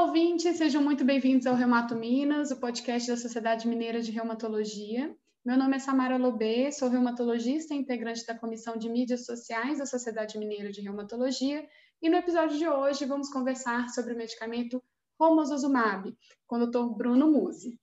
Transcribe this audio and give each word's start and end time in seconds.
Olá, 0.00 0.08
ouvintes, 0.08 0.56
sejam 0.56 0.82
muito 0.82 1.04
bem-vindos 1.04 1.46
ao 1.46 1.54
Reumato 1.54 1.94
Minas, 1.94 2.50
o 2.50 2.58
podcast 2.58 3.06
da 3.06 3.18
Sociedade 3.18 3.68
Mineira 3.68 4.00
de 4.00 4.10
Reumatologia. 4.10 5.14
Meu 5.44 5.58
nome 5.58 5.76
é 5.76 5.78
Samara 5.78 6.16
Lobê, 6.16 6.72
sou 6.72 6.88
reumatologista 6.88 7.74
e 7.74 7.76
integrante 7.76 8.24
da 8.24 8.34
Comissão 8.34 8.78
de 8.78 8.88
Mídias 8.88 9.26
Sociais 9.26 9.76
da 9.76 9.84
Sociedade 9.84 10.38
Mineira 10.38 10.72
de 10.72 10.80
Reumatologia, 10.80 11.68
e 12.00 12.08
no 12.08 12.16
episódio 12.16 12.56
de 12.56 12.66
hoje 12.66 13.04
vamos 13.04 13.28
conversar 13.28 13.90
sobre 13.90 14.14
o 14.14 14.16
medicamento 14.16 14.82
Romosozumab, 15.20 16.16
com 16.46 16.56
o 16.56 16.66
Dr. 16.66 16.96
Bruno 16.96 17.30
Musi. 17.30 17.78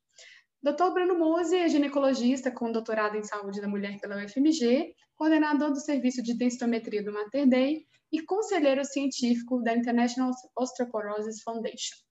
Dr. 0.63 0.89
Bruno 0.91 1.19
Musi 1.19 1.55
é 1.55 1.69
ginecologista 1.69 2.49
com 2.49 2.71
doutorado 2.71 3.15
em 3.15 3.23
saúde 3.23 3.61
da 3.61 3.67
mulher 3.67 3.99
pela 3.99 4.17
UFMG, 4.25 4.95
coordenador 5.15 5.69
do 5.69 5.79
serviço 5.79 6.23
de 6.23 6.35
densitometria 6.35 7.03
do 7.03 7.13
Mater 7.13 7.47
Dei 7.47 7.85
e 8.11 8.23
conselheiro 8.23 8.83
científico 8.83 9.61
da 9.61 9.75
International 9.75 10.31
Osteoporosis 10.57 11.43
Foundation. 11.43 12.06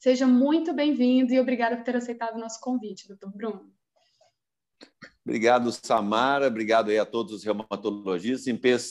Seja 0.00 0.26
muito 0.26 0.72
bem-vindo 0.72 1.30
e 1.34 1.38
obrigado 1.38 1.76
por 1.76 1.84
ter 1.84 1.94
aceitado 1.94 2.34
o 2.34 2.38
nosso 2.38 2.58
convite, 2.58 3.06
doutor 3.06 3.30
Bruno. 3.30 3.70
Obrigado, 5.22 5.70
Samara. 5.70 6.46
Obrigado 6.46 6.88
aí 6.88 6.98
a 6.98 7.04
todos 7.04 7.34
os 7.34 7.44
reumatologistas, 7.44 8.46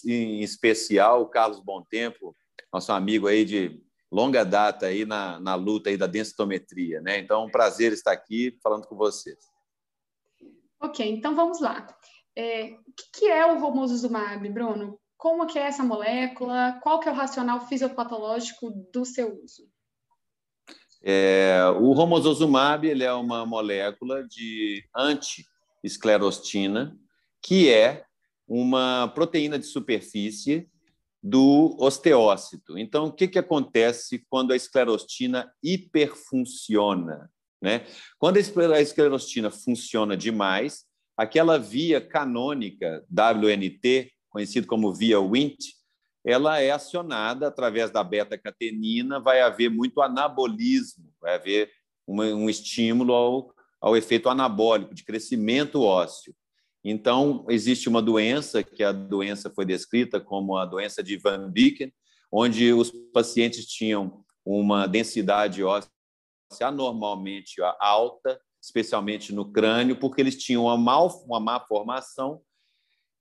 em 0.05 0.43
especial 0.43 1.23
o 1.23 1.27
Carlos 1.27 1.63
Tempo, 1.89 2.35
nosso 2.71 2.91
amigo 2.91 3.25
aí 3.25 3.43
de 3.43 3.81
longa 4.11 4.43
data 4.45 4.85
aí 4.85 5.03
na, 5.03 5.39
na 5.39 5.55
luta 5.55 5.89
aí 5.89 5.97
da 5.97 6.05
densitometria, 6.05 7.01
né? 7.01 7.17
Então, 7.17 7.47
um 7.47 7.49
prazer 7.49 7.91
estar 7.91 8.11
aqui 8.11 8.59
falando 8.61 8.85
com 8.85 8.95
vocês. 8.95 9.39
Ok, 10.79 11.03
então 11.11 11.35
vamos 11.35 11.59
lá. 11.59 11.87
É, 12.35 12.73
o 12.87 12.93
que 13.15 13.25
é 13.25 13.47
o 13.47 13.57
romosozumab, 13.57 14.47
Bruno? 14.49 14.99
Como 15.17 15.47
que 15.47 15.57
é 15.57 15.63
essa 15.63 15.83
molécula? 15.83 16.79
Qual 16.83 16.99
que 16.99 17.09
é 17.09 17.11
o 17.11 17.15
racional 17.15 17.61
fisiopatológico 17.61 18.69
do 18.93 19.03
seu 19.03 19.41
uso? 19.43 19.68
É, 21.01 21.63
o 21.79 21.93
romosozumab 21.93 22.87
ele 22.87 23.03
é 23.03 23.13
uma 23.13 23.45
molécula 23.45 24.27
de 24.27 24.83
anti-esclerostina, 24.95 26.97
que 27.41 27.69
é 27.69 28.03
uma 28.47 29.07
proteína 29.13 29.57
de 29.57 29.65
superfície 29.65 30.67
do 31.21 31.75
osteócito. 31.79 32.77
Então, 32.77 33.05
o 33.05 33.13
que, 33.13 33.27
que 33.27 33.39
acontece 33.39 34.25
quando 34.29 34.51
a 34.51 34.55
esclerostina 34.55 35.51
hiperfunciona? 35.63 37.29
Né? 37.61 37.85
Quando 38.17 38.37
a 38.37 38.81
esclerostina 38.81 39.51
funciona 39.51 40.15
demais, 40.15 40.85
aquela 41.17 41.57
via 41.57 41.99
canônica 41.99 43.05
WNT 43.11 44.11
conhecido 44.29 44.67
como 44.67 44.93
via 44.93 45.19
Wnt, 45.19 45.78
ela 46.25 46.59
é 46.59 46.71
acionada 46.71 47.47
através 47.47 47.91
da 47.91 48.03
beta-catenina, 48.03 49.19
vai 49.19 49.41
haver 49.41 49.69
muito 49.69 50.01
anabolismo, 50.01 51.11
vai 51.21 51.35
haver 51.35 51.71
uma, 52.05 52.25
um 52.25 52.49
estímulo 52.49 53.13
ao, 53.13 53.53
ao 53.79 53.95
efeito 53.95 54.29
anabólico, 54.29 54.93
de 54.93 55.03
crescimento 55.03 55.81
ósseo. 55.81 56.35
Então, 56.83 57.45
existe 57.49 57.89
uma 57.89 58.01
doença, 58.01 58.63
que 58.63 58.83
a 58.83 58.91
doença 58.91 59.49
foi 59.49 59.65
descrita 59.65 60.19
como 60.19 60.57
a 60.57 60.65
doença 60.65 61.03
de 61.03 61.17
Van 61.17 61.49
Bicken, 61.49 61.93
onde 62.31 62.71
os 62.73 62.91
pacientes 63.13 63.65
tinham 63.65 64.23
uma 64.45 64.87
densidade 64.87 65.63
óssea 65.63 65.89
anormalmente 66.61 67.61
alta, 67.79 68.39
especialmente 68.61 69.33
no 69.33 69.51
crânio, 69.51 69.97
porque 69.97 70.21
eles 70.21 70.37
tinham 70.37 70.63
uma, 70.65 70.77
mal, 70.77 71.07
uma 71.25 71.39
má 71.39 71.59
formação 71.59 72.41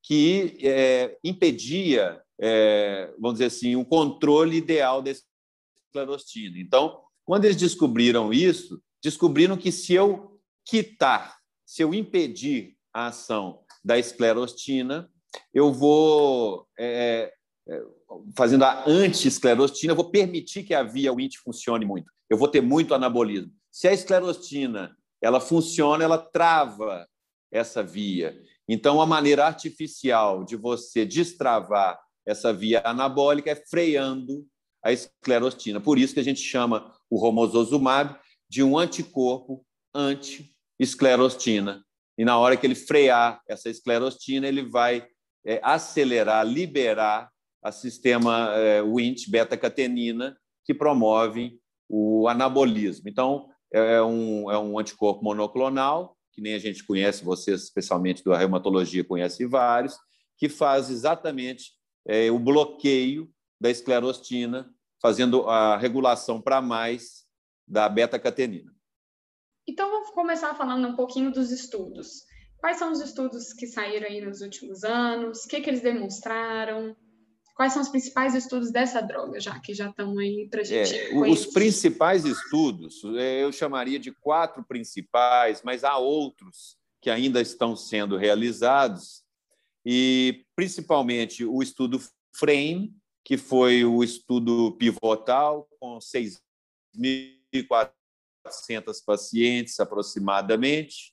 que 0.03 0.59
é, 0.63 1.19
impedia, 1.23 2.23
é, 2.41 3.13
vamos 3.19 3.39
dizer 3.39 3.47
assim, 3.47 3.77
um 3.77 3.85
controle 3.85 4.57
ideal 4.57 5.03
da 5.03 5.11
esclerostina. 5.11 6.59
Então, 6.59 7.01
quando 7.25 7.45
eles 7.45 7.57
descobriram 7.57 8.33
isso, 8.33 8.81
descobriram 9.03 9.57
que 9.57 9.73
se 9.73 9.95
eu 9.95 10.41
quitar, 10.65 11.37
se 11.67 11.83
eu 11.83 11.93
impedir 11.93 12.77
a 12.93 13.07
ação 13.09 13.61
da 13.85 13.99
esclerostina, 13.99 15.11
eu 15.53 15.73
vou 15.73 16.67
é, 16.79 17.33
é 17.69 17.83
fazendo 18.37 18.65
a 18.65 18.89
anti-esclerostina, 18.89 19.93
eu 19.93 19.97
vou 19.97 20.11
permitir 20.11 20.63
que 20.63 20.75
a 20.75 20.83
via 20.83 21.13
Wnt 21.13 21.39
funcione 21.45 21.85
muito. 21.85 22.11
Eu 22.31 22.39
vou 22.39 22.49
ter 22.49 22.61
muito 22.61 22.95
anabolismo. 22.95 23.53
Se 23.71 23.87
a 23.87 23.93
esclerostina 23.93 24.97
ela 25.21 25.41
funciona, 25.41 26.05
ela 26.05 26.19
trava 26.19 27.07
essa 27.51 27.83
via. 27.83 28.41
Então, 28.69 29.01
a 29.01 29.07
maneira 29.07 29.47
artificial 29.47 30.45
de 30.45 30.57
você 30.57 31.05
destravar 31.05 31.99
essa 32.29 32.53
via 32.53 32.83
anabólica 32.85 33.51
é 33.51 33.55
freando 33.55 34.47
a 34.85 34.93
esclerostina. 34.93 35.81
Por 35.81 35.99
isso 35.99 36.15
que 36.15 36.21
a 36.21 36.25
gente 36.25 36.41
chama 36.41 36.93
o 37.11 37.19
romosozumab 37.19 38.17
de 38.49 38.63
um 38.63 38.79
anticorpo 38.79 39.65
anti-esclerostina. 39.95 41.83
E 42.17 42.25
na 42.25 42.39
hora 42.39 42.57
que 42.57 42.67
ele 42.67 42.75
frear 42.75 43.41
essa 43.49 43.69
esclerostina, 43.69 44.47
ele 44.47 44.63
vai 44.63 45.07
é, 45.47 45.61
acelerar, 45.63 46.47
liberar 46.47 47.31
o 47.65 47.73
sistema 47.73 48.51
é, 48.55 48.83
Wnt 48.83 49.31
beta-catenina, 49.31 50.37
que 50.65 50.75
promove 50.75 51.59
o 51.89 52.29
anabolismo. 52.29 53.09
Então, 53.09 53.49
é 53.73 54.03
um, 54.03 54.51
é 54.51 54.59
um 54.59 54.79
anticorpo 54.79 55.25
monoclonal 55.25 56.17
que 56.39 56.43
nem 56.43 56.55
a 56.55 56.59
gente 56.61 56.85
conhece, 56.85 57.25
vocês, 57.25 57.65
especialmente 57.65 58.23
da 58.23 58.39
reumatologia, 58.39 59.03
conhecem 59.03 59.49
vários, 59.49 59.99
que 60.37 60.49
faz 60.49 60.89
exatamente 60.89 61.73
é, 62.09 62.31
o 62.31 62.39
bloqueio 62.39 63.31
da 63.61 63.71
esclerostina, 63.71 64.75
fazendo 65.01 65.49
a 65.49 65.77
regulação 65.77 66.41
para 66.41 66.63
mais 66.63 67.27
da 67.67 67.89
beta-catenina. 67.89 68.75
Então, 69.69 69.91
vamos 69.91 70.11
começar 70.11 70.55
falando 70.55 70.89
um 70.89 70.97
pouquinho 70.97 71.31
dos 71.31 71.51
estudos. 71.51 72.25
Quais 72.57 72.79
são 72.79 72.91
os 72.91 73.01
estudos 73.01 73.53
que 73.53 73.67
saíram 73.67 74.07
aí 74.07 74.21
nos 74.21 74.41
últimos 74.41 74.83
anos? 74.83 75.45
O 75.45 75.49
que, 75.49 75.61
que 75.61 75.69
eles 75.69 75.83
demonstraram? 75.83 76.97
Quais 77.55 77.73
são 77.73 77.83
os 77.83 77.89
principais 77.89 78.35
estudos 78.35 78.71
dessa 78.71 79.01
droga, 79.01 79.39
já 79.39 79.59
que 79.59 79.75
já 79.75 79.91
estão 79.91 80.17
aí 80.19 80.49
para 80.49 80.61
a 80.63 80.65
gente 80.65 80.97
é, 80.97 81.13
Os 81.13 81.45
principais 81.45 82.25
estudos, 82.25 83.03
é, 83.17 83.43
eu 83.43 83.53
chamaria 83.53 83.99
de 83.99 84.13
quatro 84.13 84.65
principais, 84.65 85.61
mas 85.63 85.85
há 85.85 85.99
outros 85.99 86.79
que 87.03 87.11
ainda 87.11 87.41
estão 87.41 87.77
sendo 87.77 88.17
realizados, 88.17 89.25
e 89.85 90.45
principalmente 90.55 91.45
o 91.45 91.61
estudo 91.63 92.01
FRAME, 92.35 92.95
que 93.25 93.37
foi 93.37 93.85
o 93.85 94.03
estudo 94.03 94.73
pivotal, 94.73 95.69
com 95.79 95.99
6.400 95.99 97.93
pacientes 99.05 99.79
aproximadamente, 99.81 101.13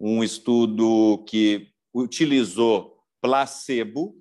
um 0.00 0.24
estudo 0.24 1.24
que 1.26 1.68
utilizou 1.94 2.98
placebo, 3.20 4.20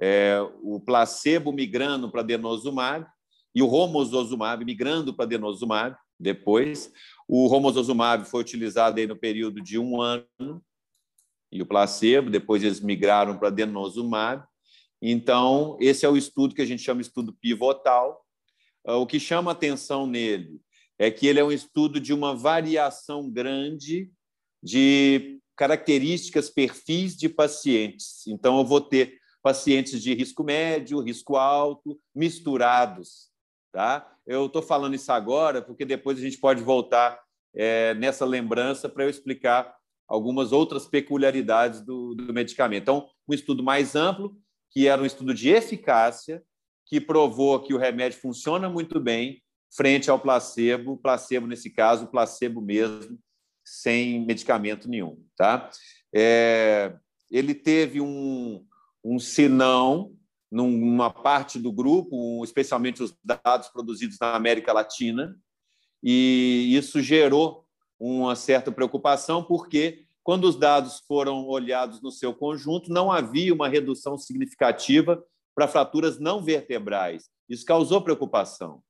é, 0.00 0.38
o 0.62 0.80
placebo 0.80 1.52
migrando 1.52 2.10
para 2.10 2.22
denosumab 2.22 3.06
e 3.54 3.62
o 3.62 3.66
romosozumab 3.66 4.64
migrando 4.64 5.14
para 5.14 5.26
denosumab 5.26 5.96
depois. 6.18 6.92
O 7.26 7.46
romosozumab 7.46 8.24
foi 8.24 8.40
utilizado 8.40 8.98
aí 8.98 9.06
no 9.06 9.16
período 9.16 9.60
de 9.60 9.78
um 9.78 10.00
ano 10.00 10.62
e 11.50 11.62
o 11.62 11.66
placebo, 11.66 12.30
depois 12.30 12.62
eles 12.62 12.80
migraram 12.80 13.38
para 13.38 13.50
denosumab. 13.50 14.44
Então, 15.00 15.76
esse 15.80 16.04
é 16.04 16.08
o 16.08 16.16
estudo 16.16 16.54
que 16.54 16.62
a 16.62 16.66
gente 16.66 16.82
chama 16.82 17.00
estudo 17.00 17.32
pivotal. 17.32 18.24
Ah, 18.86 18.96
o 18.96 19.06
que 19.06 19.18
chama 19.20 19.52
atenção 19.52 20.06
nele 20.06 20.60
é 20.98 21.10
que 21.10 21.26
ele 21.26 21.38
é 21.38 21.44
um 21.44 21.52
estudo 21.52 22.00
de 22.00 22.12
uma 22.12 22.34
variação 22.34 23.30
grande 23.30 24.10
de 24.62 25.40
características, 25.56 26.50
perfis 26.50 27.16
de 27.16 27.28
pacientes. 27.28 28.26
Então, 28.26 28.58
eu 28.58 28.64
vou 28.64 28.80
ter 28.80 29.18
pacientes 29.42 30.02
de 30.02 30.12
risco 30.14 30.42
médio, 30.42 31.00
risco 31.00 31.36
alto, 31.36 31.98
misturados. 32.14 33.28
Tá? 33.72 34.12
Eu 34.26 34.46
estou 34.46 34.62
falando 34.62 34.94
isso 34.94 35.12
agora 35.12 35.62
porque 35.62 35.84
depois 35.84 36.18
a 36.18 36.20
gente 36.20 36.38
pode 36.38 36.62
voltar 36.62 37.20
é, 37.54 37.94
nessa 37.94 38.24
lembrança 38.24 38.88
para 38.88 39.04
eu 39.04 39.10
explicar 39.10 39.77
algumas 40.08 40.52
outras 40.52 40.86
peculiaridades 40.86 41.82
do, 41.82 42.14
do 42.14 42.32
medicamento. 42.32 42.82
Então, 42.82 43.08
um 43.28 43.34
estudo 43.34 43.62
mais 43.62 43.94
amplo, 43.94 44.36
que 44.70 44.86
era 44.86 45.02
um 45.02 45.06
estudo 45.06 45.34
de 45.34 45.50
eficácia, 45.50 46.42
que 46.86 47.00
provou 47.00 47.60
que 47.60 47.74
o 47.74 47.78
remédio 47.78 48.18
funciona 48.18 48.68
muito 48.70 48.98
bem 48.98 49.42
frente 49.70 50.10
ao 50.10 50.18
placebo, 50.18 50.96
placebo 50.96 51.46
nesse 51.46 51.68
caso, 51.70 52.06
placebo 52.06 52.62
mesmo, 52.62 53.18
sem 53.62 54.24
medicamento 54.24 54.88
nenhum. 54.88 55.22
Tá? 55.36 55.70
É, 56.14 56.96
ele 57.30 57.54
teve 57.54 58.00
um, 58.00 58.64
um 59.04 59.18
senão 59.18 60.14
numa 60.50 61.10
parte 61.10 61.58
do 61.58 61.70
grupo, 61.70 62.42
especialmente 62.42 63.02
os 63.02 63.14
dados 63.22 63.68
produzidos 63.68 64.16
na 64.18 64.34
América 64.34 64.72
Latina, 64.72 65.36
e 66.02 66.74
isso 66.74 67.02
gerou 67.02 67.67
uma 67.98 68.36
certa 68.36 68.70
preocupação, 68.70 69.42
porque 69.42 70.04
quando 70.22 70.44
os 70.44 70.56
dados 70.56 71.00
foram 71.08 71.46
olhados 71.46 72.02
no 72.02 72.10
seu 72.10 72.34
conjunto, 72.34 72.92
não 72.92 73.10
havia 73.10 73.52
uma 73.52 73.68
redução 73.68 74.18
significativa 74.18 75.24
para 75.54 75.66
fraturas 75.66 76.18
não 76.18 76.42
vertebrais. 76.42 77.30
Isso 77.48 77.64
causou 77.64 78.02
preocupação. 78.02 78.82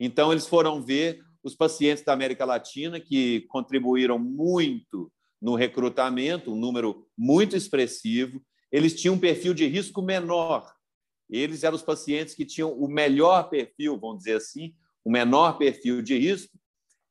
Então, 0.00 0.32
eles 0.32 0.46
foram 0.46 0.82
ver 0.82 1.22
os 1.42 1.54
pacientes 1.54 2.02
da 2.02 2.12
América 2.12 2.44
Latina 2.44 2.98
que 2.98 3.42
contribuíram 3.42 4.18
muito 4.18 5.12
no 5.40 5.54
recrutamento, 5.54 6.52
um 6.52 6.56
número 6.56 7.06
muito 7.16 7.54
expressivo. 7.54 8.42
Eles 8.72 9.00
tinham 9.00 9.14
um 9.14 9.20
perfil 9.20 9.54
de 9.54 9.66
risco 9.66 10.02
menor. 10.02 10.72
Eles 11.30 11.62
eram 11.64 11.76
os 11.76 11.82
pacientes 11.82 12.34
que 12.34 12.44
tinham 12.44 12.72
o 12.72 12.88
melhor 12.88 13.48
perfil, 13.48 13.98
vamos 13.98 14.18
dizer 14.18 14.36
assim, 14.36 14.74
o 15.04 15.10
menor 15.10 15.56
perfil 15.58 16.02
de 16.02 16.18
risco, 16.18 16.58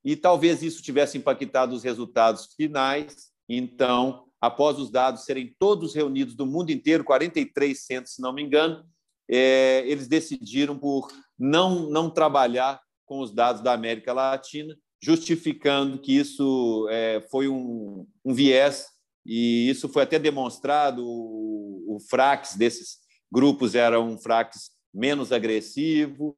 e 0.05 0.15
talvez 0.15 0.61
isso 0.61 0.83
tivesse 0.83 1.17
impactado 1.17 1.75
os 1.75 1.83
resultados 1.83 2.53
finais. 2.55 3.31
Então, 3.49 4.25
após 4.39 4.77
os 4.77 4.91
dados 4.91 5.25
serem 5.25 5.55
todos 5.57 5.95
reunidos 5.95 6.35
do 6.35 6.45
mundo 6.45 6.69
inteiro, 6.69 7.03
43 7.03 7.77
centros, 7.83 8.13
se 8.13 8.21
não 8.21 8.31
me 8.31 8.43
engano, 8.43 8.85
é, 9.27 9.83
eles 9.87 10.07
decidiram 10.07 10.77
por 10.77 11.11
não, 11.37 11.89
não 11.89 12.11
trabalhar 12.11 12.79
com 13.03 13.19
os 13.19 13.33
dados 13.33 13.61
da 13.61 13.73
América 13.73 14.13
Latina, 14.13 14.77
justificando 15.01 15.99
que 15.99 16.15
isso 16.15 16.87
é, 16.91 17.25
foi 17.31 17.47
um, 17.47 18.07
um, 18.23 18.33
viés, 18.33 18.87
e 19.25 19.67
isso 19.69 19.89
foi 19.89 20.03
até 20.03 20.19
demonstrado. 20.19 21.03
O, 21.03 21.95
o 21.95 21.99
frax 21.99 22.55
desses 22.55 22.99
grupos 23.31 23.73
era 23.73 23.99
um 23.99 24.19
frax 24.19 24.69
menos 24.93 25.31
agressivo, 25.31 26.37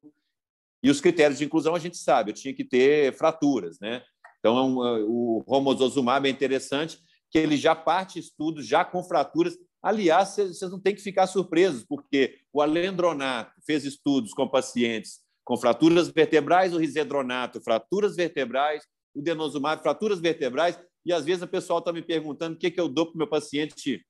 e 0.83 0.89
os 0.89 1.01
critérios 1.01 1.39
de 1.39 1.45
inclusão 1.45 1.75
a 1.75 1.79
gente 1.79 1.97
sabe, 1.97 2.31
eu 2.31 2.35
tinha 2.35 2.53
que 2.53 2.63
ter 2.63 3.13
fraturas, 3.17 3.79
né? 3.79 4.03
Então, 4.39 4.85
é 4.85 5.03
o 5.03 5.43
romosozumab 5.47 6.27
é 6.27 6.31
interessante 6.31 6.99
que 7.31 7.37
ele 7.37 7.57
já 7.57 7.75
parte 7.75 8.19
estudos 8.19 8.65
já 8.65 8.85
com 8.85 9.03
fraturas. 9.03 9.57
Aliás, 9.81 10.35
vocês 10.35 10.71
não 10.71 10.79
têm 10.79 10.95
que 10.95 11.01
ficar 11.01 11.27
surpresos, 11.27 11.83
porque 11.83 12.39
o 12.53 12.61
alendronato 12.61 13.51
fez 13.65 13.83
estudos 13.83 14.33
com 14.33 14.47
pacientes 14.47 15.25
com 15.47 15.55
fraturas 15.55 16.09
vertebrais, 16.09 16.73
o 16.73 16.77
risedronato, 16.77 17.61
fraturas 17.61 18.17
vertebrais, 18.17 18.83
o 19.15 19.21
denosumab, 19.21 19.81
fraturas 19.81 20.19
vertebrais, 20.19 20.77
e 21.05 21.13
às 21.13 21.23
vezes 21.23 21.41
o 21.41 21.47
pessoal 21.47 21.79
está 21.79 21.93
me 21.93 22.01
perguntando 22.01 22.55
o 22.55 22.59
que, 22.59 22.69
que 22.69 22.81
eu 22.81 22.89
dou 22.89 23.05
para 23.05 23.15
o 23.15 23.17
meu 23.17 23.27
paciente 23.27 24.05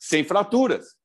sem 0.00 0.24
fraturas. 0.24 0.96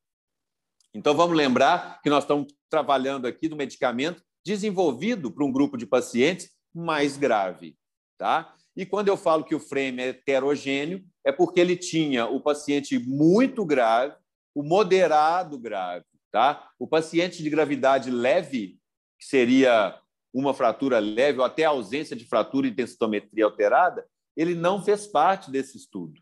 Então, 0.93 1.13
vamos 1.13 1.35
lembrar 1.35 1.99
que 2.01 2.09
nós 2.09 2.23
estamos 2.23 2.47
trabalhando 2.69 3.27
aqui 3.27 3.49
no 3.49 3.57
medicamento 3.57 4.23
desenvolvido 4.45 5.31
para 5.31 5.45
um 5.45 5.51
grupo 5.51 5.77
de 5.77 5.85
pacientes 5.85 6.49
mais 6.73 7.17
grave. 7.17 7.77
Tá? 8.17 8.55
E 8.75 8.85
quando 8.85 9.07
eu 9.07 9.17
falo 9.17 9.43
que 9.43 9.55
o 9.55 9.59
frame 9.59 10.01
é 10.01 10.07
heterogêneo, 10.09 11.03
é 11.25 11.31
porque 11.31 11.59
ele 11.59 11.77
tinha 11.77 12.25
o 12.25 12.41
paciente 12.41 12.99
muito 12.99 13.65
grave, 13.65 14.15
o 14.53 14.63
moderado 14.63 15.57
grave. 15.57 16.05
Tá? 16.31 16.69
O 16.79 16.87
paciente 16.87 17.43
de 17.43 17.49
gravidade 17.49 18.09
leve, 18.09 18.79
que 19.19 19.25
seria 19.25 19.99
uma 20.33 20.53
fratura 20.53 20.97
leve 20.99 21.39
ou 21.39 21.45
até 21.45 21.63
ausência 21.63 22.15
de 22.15 22.25
fratura 22.25 22.67
e 22.67 22.71
densitometria 22.71 23.45
alterada, 23.45 24.05
ele 24.35 24.55
não 24.55 24.83
fez 24.83 25.05
parte 25.05 25.51
desse 25.51 25.77
estudo. 25.77 26.19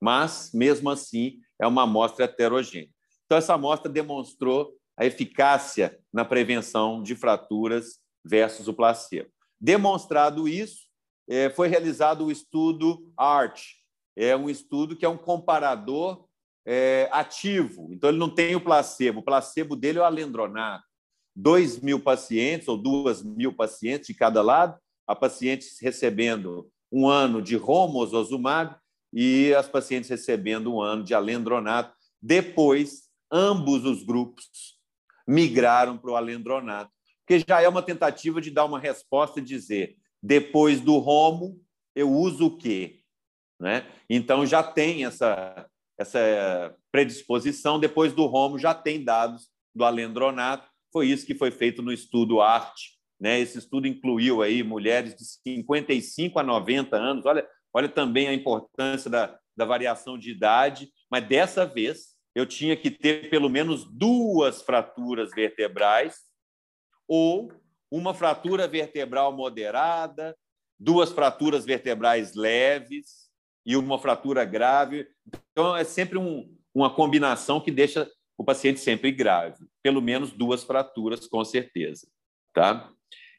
Mas, 0.00 0.50
mesmo 0.52 0.90
assim, 0.90 1.38
é 1.60 1.66
uma 1.66 1.84
amostra 1.84 2.24
heterogênea. 2.24 2.90
Então, 3.24 3.38
essa 3.38 3.54
amostra 3.54 3.90
demonstrou 3.90 4.74
a 4.98 5.06
eficácia 5.06 5.98
na 6.12 6.24
prevenção 6.24 7.02
de 7.02 7.14
fraturas 7.14 7.98
versus 8.24 8.68
o 8.68 8.74
placebo. 8.74 9.30
Demonstrado 9.60 10.48
isso, 10.48 10.86
é, 11.28 11.50
foi 11.50 11.68
realizado 11.68 12.26
o 12.26 12.32
estudo 12.32 13.10
ART, 13.16 13.60
é 14.16 14.36
um 14.36 14.50
estudo 14.50 14.96
que 14.96 15.04
é 15.04 15.08
um 15.08 15.16
comparador 15.16 16.26
é, 16.66 17.08
ativo, 17.12 17.88
então 17.92 18.10
ele 18.10 18.18
não 18.18 18.28
tem 18.28 18.54
o 18.54 18.60
placebo, 18.60 19.20
o 19.20 19.24
placebo 19.24 19.74
dele 19.74 19.98
é 19.98 20.02
o 20.02 20.04
alendronato. 20.04 20.84
Dois 21.34 21.80
mil 21.80 21.98
pacientes 21.98 22.68
ou 22.68 22.76
duas 22.76 23.22
mil 23.22 23.54
pacientes 23.54 24.08
de 24.08 24.14
cada 24.14 24.42
lado, 24.42 24.78
a 25.06 25.16
pacientes 25.16 25.80
recebendo 25.80 26.70
um 26.92 27.08
ano 27.08 27.40
de 27.40 27.56
romosozumab 27.56 28.76
e 29.12 29.54
as 29.54 29.66
pacientes 29.66 30.10
recebendo 30.10 30.74
um 30.74 30.80
ano 30.80 31.02
de 31.02 31.14
alendronato. 31.14 31.94
Depois, 32.20 33.04
ambos 33.30 33.84
os 33.84 34.02
grupos 34.02 34.71
migraram 35.32 35.96
para 35.96 36.10
o 36.10 36.16
alendronato, 36.16 36.90
porque 37.26 37.42
já 37.46 37.62
é 37.62 37.68
uma 37.68 37.82
tentativa 37.82 38.40
de 38.40 38.50
dar 38.50 38.66
uma 38.66 38.78
resposta 38.78 39.40
e 39.40 39.42
dizer, 39.42 39.96
depois 40.22 40.80
do 40.80 40.98
Romo, 40.98 41.58
eu 41.94 42.10
uso 42.10 42.46
o 42.46 42.58
quê? 42.58 43.00
Né? 43.58 43.86
Então, 44.10 44.44
já 44.44 44.62
tem 44.62 45.04
essa, 45.04 45.66
essa 45.98 46.74
predisposição, 46.90 47.80
depois 47.80 48.12
do 48.12 48.26
Romo 48.26 48.58
já 48.58 48.74
tem 48.74 49.02
dados 49.02 49.48
do 49.74 49.84
alendronato, 49.84 50.68
foi 50.92 51.06
isso 51.06 51.24
que 51.24 51.34
foi 51.34 51.50
feito 51.50 51.80
no 51.80 51.92
estudo 51.92 52.40
ART. 52.40 52.76
Né? 53.18 53.40
Esse 53.40 53.58
estudo 53.58 53.86
incluiu 53.86 54.42
aí 54.42 54.62
mulheres 54.62 55.14
de 55.14 55.24
55 55.24 56.38
a 56.38 56.42
90 56.42 56.96
anos, 56.96 57.24
olha, 57.24 57.46
olha 57.72 57.88
também 57.88 58.28
a 58.28 58.34
importância 58.34 59.08
da, 59.08 59.38
da 59.56 59.64
variação 59.64 60.18
de 60.18 60.30
idade, 60.30 60.90
mas 61.10 61.26
dessa 61.26 61.64
vez 61.64 62.11
eu 62.34 62.46
tinha 62.46 62.76
que 62.76 62.90
ter 62.90 63.28
pelo 63.28 63.48
menos 63.48 63.84
duas 63.84 64.62
fraturas 64.62 65.30
vertebrais 65.30 66.16
ou 67.06 67.52
uma 67.90 68.14
fratura 68.14 68.66
vertebral 68.66 69.32
moderada, 69.36 70.36
duas 70.78 71.12
fraturas 71.12 71.64
vertebrais 71.64 72.34
leves 72.34 73.30
e 73.66 73.76
uma 73.76 73.98
fratura 73.98 74.44
grave. 74.44 75.06
Então, 75.52 75.76
é 75.76 75.84
sempre 75.84 76.18
um, 76.18 76.56
uma 76.74 76.88
combinação 76.88 77.60
que 77.60 77.70
deixa 77.70 78.10
o 78.36 78.44
paciente 78.44 78.80
sempre 78.80 79.12
grave, 79.12 79.66
pelo 79.82 80.00
menos 80.00 80.32
duas 80.32 80.64
fraturas, 80.64 81.28
com 81.28 81.44
certeza. 81.44 82.08
Tá? 82.54 82.90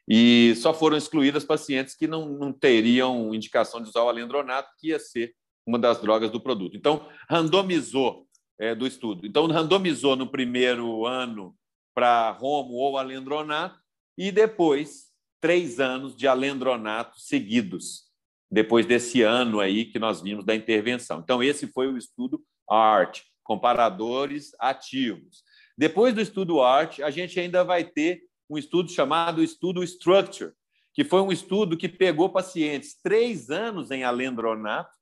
E 0.08 0.54
só 0.56 0.72
foram 0.72 0.96
excluídas 0.96 1.44
pacientes 1.44 1.96
que 1.96 2.06
não, 2.06 2.28
não 2.28 2.52
teriam 2.52 3.34
indicação 3.34 3.82
de 3.82 3.88
usar 3.88 4.02
o 4.04 4.08
alendronato, 4.08 4.70
que 4.78 4.88
ia 4.88 4.98
ser 4.98 5.34
uma 5.66 5.78
das 5.78 6.00
drogas 6.00 6.30
do 6.30 6.40
produto. 6.40 6.76
Então, 6.76 7.08
randomizou 7.28 8.26
é, 8.58 8.74
do 8.74 8.86
estudo. 8.86 9.26
Então, 9.26 9.46
randomizou 9.46 10.16
no 10.16 10.26
primeiro 10.26 11.06
ano 11.06 11.54
para 11.94 12.30
Romo 12.30 12.74
ou 12.74 12.98
alendronato 12.98 13.78
e 14.16 14.30
depois 14.30 15.06
três 15.40 15.78
anos 15.78 16.16
de 16.16 16.26
alendronato 16.26 17.20
seguidos, 17.20 18.04
depois 18.50 18.86
desse 18.86 19.22
ano 19.22 19.60
aí 19.60 19.84
que 19.84 19.98
nós 19.98 20.22
vimos 20.22 20.44
da 20.44 20.54
intervenção. 20.54 21.20
Então, 21.20 21.42
esse 21.42 21.66
foi 21.66 21.88
o 21.88 21.98
estudo 21.98 22.42
ART, 22.68 23.20
comparadores 23.42 24.52
ativos. 24.58 25.42
Depois 25.76 26.14
do 26.14 26.20
estudo 26.20 26.62
ART, 26.62 27.00
a 27.00 27.10
gente 27.10 27.38
ainda 27.38 27.62
vai 27.64 27.84
ter 27.84 28.22
um 28.48 28.56
estudo 28.56 28.90
chamado 28.90 29.42
estudo 29.42 29.82
Structure, 29.82 30.52
que 30.92 31.04
foi 31.04 31.20
um 31.20 31.32
estudo 31.32 31.76
que 31.76 31.88
pegou 31.88 32.30
pacientes 32.30 32.96
três 33.02 33.50
anos 33.50 33.90
em 33.90 34.04
alendronato 34.04 34.94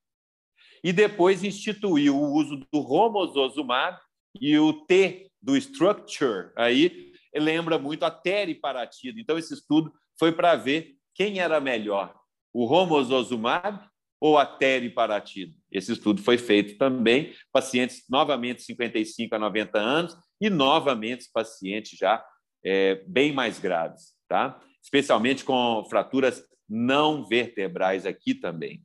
e 0.82 0.92
depois 0.92 1.44
instituiu 1.44 2.16
o 2.16 2.32
uso 2.32 2.56
do 2.72 2.80
romosozumab 2.80 3.98
e 4.40 4.58
o 4.58 4.72
T 4.84 5.30
do 5.40 5.56
structure 5.56 6.50
aí 6.56 7.12
lembra 7.34 7.78
muito 7.78 8.04
a 8.04 8.10
teriparatida. 8.10 9.20
Então 9.20 9.38
esse 9.38 9.54
estudo 9.54 9.92
foi 10.18 10.32
para 10.32 10.56
ver 10.56 10.94
quem 11.14 11.40
era 11.40 11.60
melhor, 11.60 12.14
o 12.52 12.64
romosozumab 12.64 13.80
ou 14.20 14.38
a 14.38 14.46
teriparatida. 14.46 15.52
Esse 15.70 15.92
estudo 15.92 16.22
foi 16.22 16.38
feito 16.38 16.78
também 16.78 17.34
pacientes 17.52 18.04
novamente 18.08 18.62
55 18.62 19.34
a 19.34 19.38
90 19.38 19.78
anos 19.78 20.16
e 20.40 20.48
novamente 20.48 21.28
pacientes 21.32 21.98
já 21.98 22.24
é, 22.64 23.02
bem 23.06 23.32
mais 23.32 23.58
graves, 23.58 24.12
tá? 24.28 24.60
Especialmente 24.82 25.44
com 25.44 25.84
fraturas 25.90 26.44
não 26.68 27.26
vertebrais 27.26 28.06
aqui 28.06 28.34
também. 28.34 28.82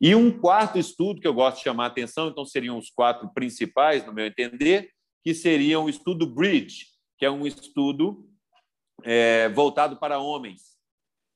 E 0.00 0.14
um 0.14 0.30
quarto 0.30 0.78
estudo 0.78 1.20
que 1.20 1.26
eu 1.26 1.34
gosto 1.34 1.58
de 1.58 1.64
chamar 1.64 1.84
a 1.84 1.88
atenção, 1.88 2.28
então 2.28 2.44
seriam 2.44 2.76
os 2.76 2.90
quatro 2.90 3.28
principais, 3.32 4.04
no 4.04 4.12
meu 4.12 4.26
entender, 4.26 4.90
que 5.22 5.34
seriam 5.34 5.84
o 5.84 5.88
estudo 5.88 6.26
Bridge, 6.26 6.86
que 7.18 7.24
é 7.24 7.30
um 7.30 7.46
estudo 7.46 8.28
é, 9.02 9.48
voltado 9.48 9.96
para 9.96 10.18
homens. 10.18 10.76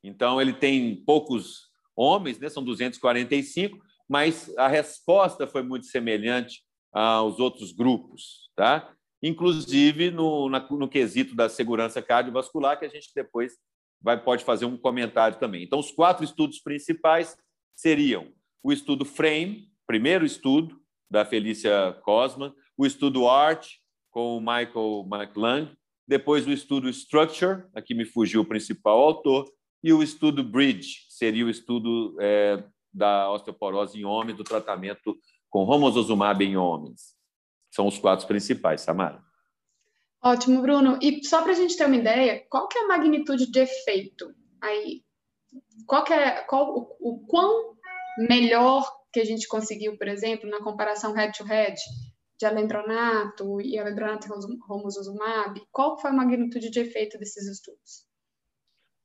Então, 0.02 0.40
ele 0.40 0.52
tem 0.52 1.02
poucos 1.04 1.70
homens, 1.96 2.38
né? 2.38 2.48
são 2.48 2.62
245, 2.62 3.78
mas 4.08 4.52
a 4.56 4.68
resposta 4.68 5.46
foi 5.46 5.62
muito 5.62 5.86
semelhante 5.86 6.62
aos 6.92 7.38
outros 7.38 7.72
grupos, 7.72 8.50
tá? 8.56 8.94
inclusive 9.22 10.10
no, 10.10 10.48
na, 10.48 10.60
no 10.70 10.88
quesito 10.88 11.34
da 11.34 11.48
segurança 11.48 12.02
cardiovascular, 12.02 12.78
que 12.78 12.84
a 12.84 12.88
gente 12.88 13.10
depois 13.14 13.54
vai, 14.00 14.22
pode 14.22 14.44
fazer 14.44 14.64
um 14.64 14.76
comentário 14.76 15.38
também. 15.38 15.62
Então, 15.62 15.78
os 15.78 15.90
quatro 15.90 16.24
estudos 16.24 16.58
principais 16.60 17.36
seriam 17.76 18.32
o 18.62 18.72
estudo 18.72 19.04
FRAME, 19.04 19.70
primeiro 19.86 20.24
estudo 20.24 20.80
da 21.10 21.24
Felícia 21.24 21.92
Cosman, 22.02 22.52
o 22.76 22.86
estudo 22.86 23.28
ART 23.28 23.66
com 24.10 24.36
o 24.36 24.40
Michael 24.40 25.06
McLang, 25.10 25.76
depois 26.06 26.46
o 26.46 26.50
estudo 26.52 26.88
Structure, 26.88 27.64
aqui 27.74 27.94
me 27.94 28.04
fugiu 28.04 28.40
o 28.40 28.44
principal 28.44 28.98
autor, 28.98 29.50
e 29.82 29.92
o 29.92 30.02
estudo 30.02 30.42
Bridge, 30.42 31.06
seria 31.08 31.46
o 31.46 31.50
estudo 31.50 32.16
é, 32.20 32.62
da 32.92 33.30
osteoporose 33.30 33.98
em 33.98 34.04
homens, 34.04 34.36
do 34.36 34.44
tratamento 34.44 35.16
com 35.48 35.64
romosozumab 35.64 36.44
em 36.44 36.56
homens. 36.56 37.14
São 37.70 37.86
os 37.86 37.98
quatro 37.98 38.26
principais, 38.26 38.80
Samara. 38.80 39.22
Ótimo, 40.22 40.60
Bruno. 40.60 40.98
E 41.00 41.24
só 41.24 41.42
para 41.42 41.52
a 41.52 41.54
gente 41.54 41.76
ter 41.76 41.86
uma 41.86 41.96
ideia, 41.96 42.44
qual 42.50 42.68
que 42.68 42.78
é 42.78 42.84
a 42.84 42.88
magnitude 42.88 43.50
de 43.50 43.60
efeito 43.60 44.34
aí, 44.60 45.02
qual 45.86 46.04
é, 46.06 46.42
qual, 46.42 46.76
o, 46.76 46.96
o 47.00 47.26
quão 47.26 47.76
melhor 48.18 48.90
que 49.12 49.20
a 49.20 49.24
gente 49.24 49.48
conseguiu, 49.48 49.96
por 49.96 50.08
exemplo, 50.08 50.48
na 50.48 50.62
comparação 50.62 51.12
head-to-head 51.12 51.76
de 52.38 52.46
alendronato 52.46 53.60
e 53.60 53.78
alendronato 53.78 54.28
romosozumab, 54.66 55.60
qual 55.70 56.00
foi 56.00 56.10
a 56.10 56.14
magnitude 56.14 56.70
de 56.70 56.80
efeito 56.80 57.18
desses 57.18 57.46
estudos? 57.46 58.08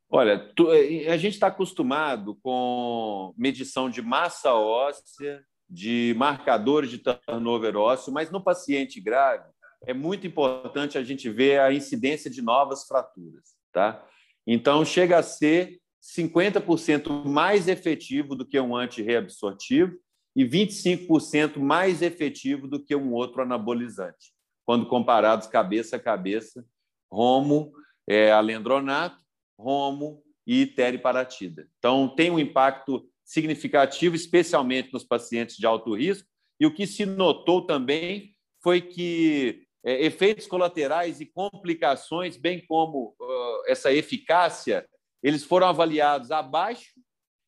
Olha, 0.09 0.39
tu, 0.55 0.71
eh, 0.71 1.09
a 1.09 1.17
gente 1.17 1.33
está 1.33 1.47
acostumado 1.47 2.35
com 2.35 3.33
medição 3.37 3.89
de 3.89 4.01
massa 4.01 4.53
óssea, 4.53 5.43
de 5.69 6.13
marcadores 6.15 6.89
de 6.89 6.99
turnover 6.99 7.75
ósseo, 7.75 8.13
mas 8.13 8.31
no 8.31 8.41
paciente 8.41 9.01
grave 9.01 9.49
é 9.85 9.93
muito 9.93 10.25
importante 10.25 10.97
a 10.97 11.03
gente 11.03 11.29
ver 11.29 11.59
a 11.59 11.73
incidência 11.73 12.29
de 12.29 12.41
novas 12.41 12.87
fraturas, 12.87 13.55
tá? 13.71 14.03
Então 14.47 14.85
chega 14.85 15.17
a 15.17 15.23
ser 15.23 15.79
50% 16.05 17.25
mais 17.25 17.67
efetivo 17.67 18.35
do 18.35 18.45
que 18.45 18.59
um 18.59 18.75
antirreabsortivo 18.75 19.97
e 20.35 20.45
25% 20.45 21.57
mais 21.57 22.01
efetivo 22.01 22.67
do 22.67 22.83
que 22.83 22.95
um 22.95 23.11
outro 23.13 23.41
anabolizante, 23.41 24.33
quando 24.65 24.85
comparados 24.85 25.47
cabeça 25.47 25.95
a 25.95 25.99
cabeça, 25.99 26.63
Romo, 27.11 27.71
é, 28.07 28.31
alendronato, 28.31 29.23
Romo 29.57 30.21
e 30.45 30.65
teriparatida. 30.65 31.67
Então, 31.79 32.07
tem 32.07 32.29
um 32.29 32.37
impacto 32.37 33.09
significativo, 33.23 34.15
especialmente 34.15 34.93
nos 34.93 35.03
pacientes 35.03 35.57
de 35.57 35.65
alto 35.65 35.95
risco, 35.95 36.27
e 36.59 36.65
o 36.65 36.73
que 36.73 36.85
se 36.85 37.05
notou 37.05 37.65
também 37.65 38.35
foi 38.61 38.81
que 38.81 39.63
é, 39.83 40.05
efeitos 40.05 40.45
colaterais 40.45 41.19
e 41.19 41.25
complicações, 41.25 42.37
bem 42.37 42.63
como 42.65 43.15
uh, 43.19 43.63
essa 43.67 43.91
eficácia 43.91 44.85
eles 45.21 45.43
foram 45.43 45.67
avaliados 45.67 46.31
abaixo 46.31 46.93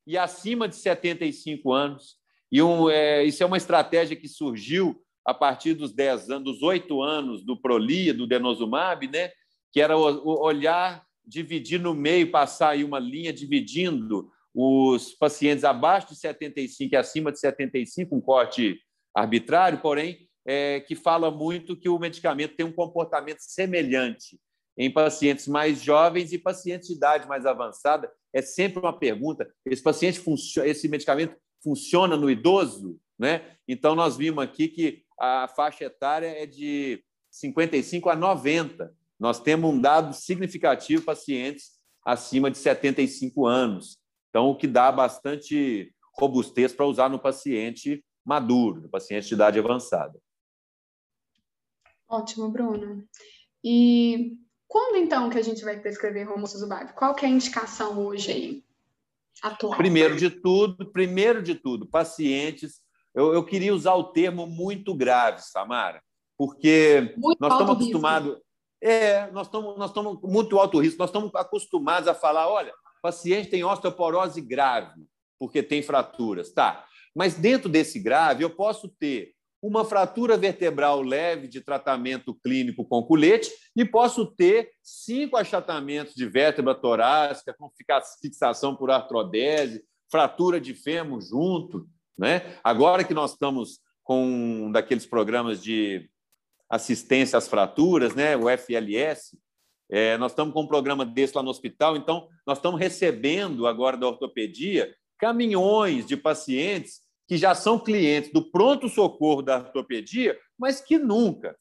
e 0.06 0.18
acima 0.18 0.68
de 0.68 0.76
75 0.76 1.72
anos. 1.72 2.16
E 2.52 2.62
um, 2.62 2.90
é, 2.90 3.24
isso 3.24 3.44
é 3.44 3.46
uma 3.46 3.58
estratégia 3.58 4.16
que 4.16 4.28
surgiu 4.28 5.02
a 5.26 5.34
partir 5.34 5.74
dos 5.74 5.94
10 5.94 6.30
anos, 6.30 6.44
dos 6.44 6.64
8 6.64 7.02
anos 7.02 7.44
do 7.44 7.60
Prolia, 7.60 8.14
do 8.14 8.26
denosumab, 8.26 9.08
né? 9.08 9.32
que 9.72 9.82
era 9.82 9.98
olhar, 9.98 11.06
dividir 11.26 11.80
no 11.80 11.94
meio, 11.94 12.32
passar 12.32 12.70
aí 12.70 12.84
uma 12.84 13.00
linha 13.00 13.34
dividindo 13.34 14.32
os 14.54 15.14
pacientes 15.14 15.64
abaixo 15.64 16.08
de 16.10 16.16
75 16.16 16.96
e 16.96 16.98
acima 16.98 17.32
de 17.32 17.40
75, 17.40 18.16
um 18.16 18.22
corte 18.22 18.80
arbitrário, 19.14 19.80
porém, 19.80 20.28
é, 20.46 20.80
que 20.80 20.96
fala 20.96 21.30
muito 21.30 21.76
que 21.76 21.90
o 21.90 22.00
medicamento 22.00 22.56
tem 22.56 22.66
um 22.66 22.72
comportamento 22.72 23.42
semelhante 23.42 24.40
em 24.78 24.92
pacientes 24.92 25.48
mais 25.48 25.82
jovens 25.82 26.32
e 26.32 26.38
pacientes 26.38 26.88
de 26.88 26.94
idade 26.94 27.28
mais 27.28 27.46
avançada. 27.46 28.12
É 28.32 28.42
sempre 28.42 28.80
uma 28.80 28.98
pergunta: 28.98 29.52
esse 29.66 29.82
paciente 29.82 30.22
esse 30.64 30.88
medicamento 30.88 31.36
funciona 31.64 32.16
no 32.16 32.30
idoso? 32.30 33.00
Né? 33.18 33.58
Então, 33.68 33.96
nós 33.96 34.16
vimos 34.16 34.44
aqui 34.44 34.68
que 34.68 35.04
a 35.20 35.48
faixa 35.48 35.86
etária 35.86 36.28
é 36.28 36.46
de 36.46 37.04
55 37.32 38.10
a 38.10 38.16
90. 38.16 38.94
Nós 39.20 39.40
temos 39.40 39.74
um 39.74 39.82
dado 39.82 40.14
significativo 40.14 41.04
pacientes 41.04 41.72
acima 42.06 42.52
de 42.52 42.60
75 42.60 43.48
anos. 43.48 43.98
Então, 44.30 44.50
o 44.50 44.56
que 44.56 44.68
dá 44.68 44.92
bastante 44.92 45.92
robustez 46.14 46.74
para 46.74 46.86
usar 46.86 47.10
no 47.10 47.20
paciente 47.20 48.04
maduro, 48.24 48.82
no 48.82 48.90
paciente 48.90 49.28
de 49.28 49.34
idade 49.34 49.58
avançada. 49.58 50.20
Ótimo, 52.08 52.50
Bruno. 52.50 53.08
E 53.64 54.38
quando 54.68 54.98
então 54.98 55.30
que 55.30 55.38
a 55.38 55.44
gente 55.44 55.64
vai 55.64 55.80
prescrever 55.80 56.28
romosozumab? 56.28 56.94
Qual 56.94 57.16
que 57.16 57.26
é 57.26 57.30
a 57.30 57.32
indicação 57.32 58.06
hoje 58.06 58.32
aí? 58.32 58.64
Atual? 59.42 59.78
Primeiro 59.78 60.16
de 60.16 60.30
tudo, 60.30 60.92
primeiro 60.92 61.42
de 61.42 61.56
tudo, 61.56 61.86
pacientes. 61.86 62.82
Eu, 63.14 63.34
eu 63.34 63.44
queria 63.44 63.74
usar 63.74 63.96
o 63.96 64.06
termo 64.06 64.46
muito 64.46 64.94
grave, 64.94 65.42
Samara, 65.42 66.02
porque 66.38 67.14
muito 67.18 67.40
nós 67.40 67.54
estamos 67.54 67.76
acostumados. 67.76 68.38
É, 68.82 69.32
nós 69.32 69.48
estamos, 69.48 69.78
nós 69.78 69.90
estamos 69.90 70.22
muito 70.22 70.60
alto 70.60 70.80
risco. 70.80 71.00
Nós 71.00 71.10
estamos 71.10 71.34
acostumados 71.34 72.08
a 72.08 72.14
falar, 72.14 72.48
olha, 72.48 72.74
paciente 73.02 73.50
tem 73.50 73.64
osteoporose 73.64 74.42
grave 74.42 75.08
porque 75.40 75.62
tem 75.62 75.82
fraturas, 75.82 76.52
tá? 76.52 76.86
Mas 77.16 77.36
dentro 77.36 77.70
desse 77.70 78.00
grave 78.00 78.44
eu 78.44 78.50
posso 78.50 78.90
ter 78.90 79.34
uma 79.62 79.84
fratura 79.84 80.38
vertebral 80.38 81.02
leve 81.02 81.48
de 81.48 81.62
tratamento 81.62 82.34
clínico 82.34 82.86
com 82.86 83.04
colete 83.04 83.50
e 83.76 83.84
posso 83.84 84.26
ter 84.26 84.70
cinco 84.84 85.36
achatamentos 85.36 86.14
de 86.14 86.28
vértebra 86.28 86.76
torácica 86.76 87.56
com 87.58 87.72
fixação 88.22 88.76
por 88.76 88.92
artrodese, 88.92 89.84
fratura 90.12 90.62
de 90.62 90.74
fêmur 90.74 91.22
junto. 91.22 91.88
Né? 92.18 92.58
Agora 92.64 93.04
que 93.04 93.14
nós 93.14 93.32
estamos 93.32 93.80
com 94.04 94.26
um 94.26 94.72
daqueles 94.72 95.06
programas 95.06 95.62
de 95.62 96.10
assistência 96.70 97.38
às 97.38 97.48
fraturas, 97.48 98.14
né? 98.14 98.38
o 98.38 98.50
FLS, 98.50 99.38
é, 99.90 100.18
nós 100.18 100.34
estamos 100.34 100.54
com 100.54 100.62
um 100.62 100.68
programa 100.68 101.06
desse 101.06 101.36
lá 101.36 101.42
no 101.42 101.50
hospital, 101.50 101.96
então 101.96 102.28
nós 102.46 102.58
estamos 102.58 102.80
recebendo 102.80 103.66
agora 103.66 103.98
da 103.98 104.08
ortopedia 104.08 104.94
caminhões 105.18 106.06
de 106.06 106.16
pacientes 106.16 107.07
que 107.28 107.38
já 107.38 107.54
são 107.54 107.78
clientes 107.78 108.32
do 108.32 108.50
pronto-socorro 108.50 109.42
da 109.42 109.58
ortopedia, 109.58 110.40
mas 110.58 110.80
que 110.80 110.98
nunca 110.98 111.56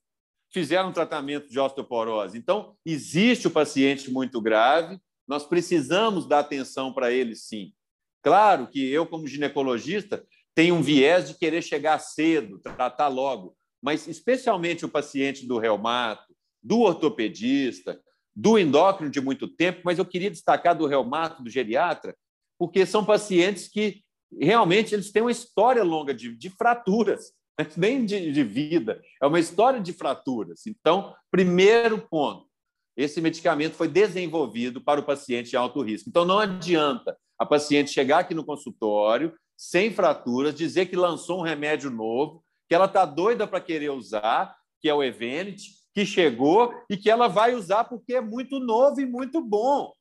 fizeram 0.53 0.93
tratamento 0.93 1.49
de 1.49 1.59
osteoporose. 1.59 2.39
Então, 2.39 2.77
existe 2.85 3.49
o 3.49 3.51
paciente 3.51 4.11
muito 4.11 4.41
grave, 4.41 4.99
nós 5.27 5.45
precisamos 5.45 6.27
dar 6.27 6.39
atenção 6.39 6.93
para 6.93 7.11
ele, 7.11 7.35
sim. 7.35 7.73
Claro 8.23 8.69
que 8.69 8.89
eu, 8.89 9.07
como 9.07 9.27
ginecologista, 9.27 10.25
tenho 10.55 10.77
um 10.77 10.83
viés 10.83 11.29
de 11.29 11.35
querer 11.35 11.63
chegar 11.63 11.99
cedo, 11.99 12.59
tratar 12.61 13.09
logo, 13.09 13.57
mas 13.83 14.07
especialmente 14.07 14.85
o 14.85 14.89
paciente 14.89 15.47
do 15.47 15.59
reumato, 15.59 16.35
do 16.63 16.81
ortopedista, 16.81 18.01
do 18.35 18.59
endócrino 18.59 19.11
de 19.11 19.21
muito 19.21 19.49
tempo, 19.49 19.83
mas 19.85 19.99
eu 19.99 20.05
queria 20.05 20.31
destacar 20.31 20.77
do 20.77 20.87
reumato, 20.87 21.43
do 21.43 21.51
geriatra, 21.51 22.17
porque 22.59 22.87
são 22.87 23.05
pacientes 23.05 23.69
que 23.69 24.03
realmente 24.41 24.95
eles 24.95 25.11
têm 25.11 25.23
uma 25.23 25.31
história 25.31 25.83
longa 25.83 26.15
de, 26.15 26.35
de 26.37 26.51
fraturas, 26.51 27.33
né? 27.59 27.67
nem 27.77 28.05
de, 28.05 28.33
de 28.33 28.45
vida, 28.45 29.01
é 29.21 29.27
uma 29.27 29.41
história 29.41 29.81
de 29.81 29.93
fraturas. 29.93 30.67
Então, 30.67 31.15
primeiro 31.31 31.99
ponto, 31.99 32.47
esse 32.97 33.21
medicamento 33.21 33.75
foi 33.75 33.89
desenvolvido 33.89 34.81
para 34.81 35.01
o 35.01 35.05
paciente 35.05 35.51
de 35.51 35.57
alto 35.57 35.83
risco. 35.83 36.09
Então, 36.09 36.25
não 36.25 36.39
adianta 36.39 37.17
a 37.39 37.45
paciente 37.45 37.91
chegar 37.91 38.21
aqui 38.21 38.35
no 38.35 38.45
consultório 38.45 39.35
sem 39.57 39.93
fraturas, 39.93 40.55
dizer 40.55 40.87
que 40.87 40.97
lançou 40.97 41.41
um 41.41 41.43
remédio 41.43 41.91
novo, 41.91 42.43
que 42.69 42.75
ela 42.75 42.87
está 42.87 43.05
doida 43.05 43.47
para 43.47 43.61
querer 43.61 43.91
usar, 43.91 44.57
que 44.81 44.89
é 44.89 44.95
o 44.95 45.03
Evenit, 45.03 45.73
que 45.95 46.05
chegou 46.05 46.75
e 46.91 46.97
que 46.97 47.11
ela 47.11 47.27
vai 47.27 47.55
usar 47.55 47.85
porque 47.85 48.15
é 48.15 48.21
muito 48.21 48.59
novo 48.59 49.01
e 49.01 49.07
muito 49.07 49.41
bom. 49.41 49.93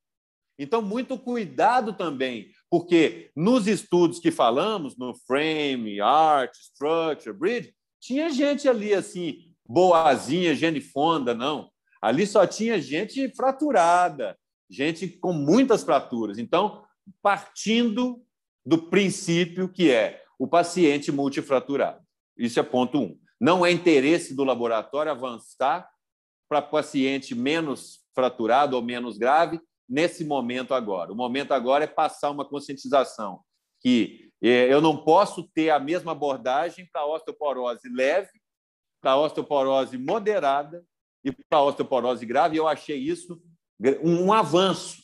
Então, 0.57 0.81
muito 0.81 1.17
cuidado 1.17 1.93
também, 1.93 2.49
porque 2.69 3.31
nos 3.35 3.67
estudos 3.67 4.19
que 4.19 4.31
falamos, 4.31 4.97
no 4.97 5.13
frame, 5.13 6.01
art, 6.01 6.53
structure, 6.55 7.35
bridge, 7.35 7.73
tinha 7.99 8.29
gente 8.29 8.67
ali 8.67 8.93
assim, 8.93 9.51
boazinha, 9.67 10.53
genifonda, 10.53 11.33
não. 11.33 11.69
Ali 12.01 12.27
só 12.27 12.45
tinha 12.45 12.79
gente 12.79 13.33
fraturada, 13.35 14.37
gente 14.69 15.07
com 15.07 15.33
muitas 15.33 15.83
fraturas. 15.83 16.37
Então, 16.37 16.83
partindo 17.21 18.21
do 18.65 18.77
princípio 18.77 19.69
que 19.69 19.91
é 19.91 20.23
o 20.37 20.47
paciente 20.47 21.11
multifraturado. 21.11 22.03
Isso 22.37 22.59
é 22.59 22.63
ponto 22.63 22.99
um. 22.99 23.17
Não 23.39 23.65
é 23.65 23.71
interesse 23.71 24.35
do 24.35 24.43
laboratório 24.43 25.11
avançar 25.11 25.89
para 26.49 26.61
paciente 26.61 27.33
menos 27.33 28.01
fraturado 28.13 28.75
ou 28.75 28.81
menos 28.81 29.17
grave 29.17 29.59
nesse 29.87 30.23
momento 30.23 30.73
agora. 30.73 31.11
O 31.11 31.15
momento 31.15 31.51
agora 31.51 31.83
é 31.83 31.87
passar 31.87 32.31
uma 32.31 32.45
conscientização 32.45 33.41
que 33.79 34.31
é, 34.41 34.71
eu 34.71 34.81
não 34.81 34.97
posso 34.97 35.43
ter 35.43 35.69
a 35.69 35.79
mesma 35.79 36.11
abordagem 36.11 36.87
para 36.91 37.05
osteoporose 37.05 37.87
leve, 37.89 38.31
para 39.01 39.17
osteoporose 39.17 39.97
moderada 39.97 40.83
e 41.23 41.31
para 41.31 41.61
osteoporose 41.61 42.25
grave. 42.25 42.57
Eu 42.57 42.67
achei 42.67 42.97
isso 42.97 43.41
um 44.03 44.31
avanço 44.33 45.03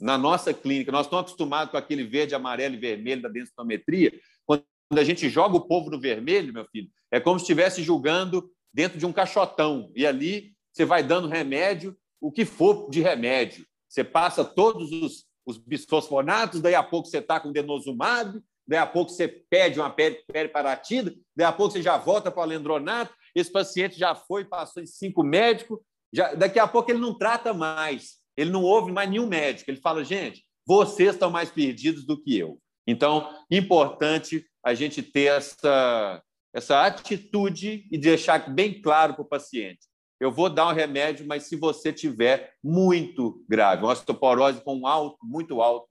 na 0.00 0.18
nossa 0.18 0.52
clínica. 0.52 0.90
Nós 0.90 1.06
estamos 1.06 1.26
acostumados 1.26 1.70
com 1.70 1.76
aquele 1.76 2.04
verde, 2.04 2.34
amarelo 2.34 2.74
e 2.74 2.78
vermelho 2.78 3.22
da 3.22 3.28
densitometria. 3.28 4.12
Quando 4.44 4.64
a 4.92 5.04
gente 5.04 5.28
joga 5.28 5.56
o 5.56 5.66
povo 5.66 5.90
no 5.90 6.00
vermelho, 6.00 6.52
meu 6.52 6.66
filho, 6.66 6.90
é 7.10 7.20
como 7.20 7.38
se 7.38 7.44
estivesse 7.44 7.82
julgando 7.82 8.50
dentro 8.72 8.98
de 8.98 9.06
um 9.06 9.12
caixotão. 9.12 9.92
E 9.94 10.06
ali 10.06 10.52
você 10.72 10.84
vai 10.84 11.02
dando 11.02 11.28
remédio, 11.28 11.96
o 12.20 12.32
que 12.32 12.44
for 12.44 12.88
de 12.90 13.00
remédio. 13.00 13.66
Você 13.92 14.02
passa 14.02 14.42
todos 14.42 14.90
os, 14.90 15.26
os 15.44 15.58
bisfosfonatos, 15.58 16.62
daí 16.62 16.74
a 16.74 16.82
pouco 16.82 17.08
você 17.08 17.18
está 17.18 17.38
com 17.38 17.52
denosumab, 17.52 18.42
daí 18.66 18.78
a 18.78 18.86
pouco 18.86 19.10
você 19.10 19.28
pede 19.28 19.78
uma 19.78 19.90
periparatida, 19.90 21.14
daí 21.36 21.46
a 21.46 21.52
pouco 21.52 21.74
você 21.74 21.82
já 21.82 21.98
volta 21.98 22.30
para 22.30 22.40
o 22.40 22.42
alendronato, 22.42 23.12
esse 23.34 23.52
paciente 23.52 23.98
já 23.98 24.14
foi, 24.14 24.46
passou 24.46 24.82
em 24.82 24.86
cinco 24.86 25.22
médicos, 25.22 25.78
já, 26.10 26.32
daqui 26.32 26.58
a 26.58 26.66
pouco 26.66 26.90
ele 26.90 27.00
não 27.00 27.18
trata 27.18 27.52
mais, 27.52 28.14
ele 28.34 28.50
não 28.50 28.62
ouve 28.62 28.90
mais 28.90 29.10
nenhum 29.10 29.26
médico. 29.26 29.70
Ele 29.70 29.80
fala, 29.80 30.02
gente, 30.02 30.42
vocês 30.66 31.10
estão 31.10 31.30
mais 31.30 31.50
perdidos 31.50 32.06
do 32.06 32.18
que 32.18 32.38
eu. 32.38 32.58
Então, 32.86 33.28
importante 33.50 34.46
a 34.64 34.72
gente 34.72 35.02
ter 35.02 35.24
essa, 35.24 36.22
essa 36.54 36.86
atitude 36.86 37.86
e 37.90 37.98
deixar 37.98 38.50
bem 38.50 38.80
claro 38.80 39.12
para 39.12 39.22
o 39.22 39.28
paciente. 39.28 39.91
Eu 40.22 40.30
vou 40.30 40.48
dar 40.48 40.68
um 40.68 40.72
remédio, 40.72 41.26
mas 41.26 41.48
se 41.48 41.56
você 41.56 41.92
tiver 41.92 42.54
muito 42.62 43.44
grave, 43.48 43.82
uma 43.82 43.90
osteoporose 43.90 44.60
com 44.60 44.76
um 44.76 44.86
alto, 44.86 45.18
muito 45.20 45.60
alto 45.60 45.88